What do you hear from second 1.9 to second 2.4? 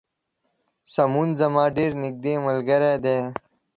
نږدې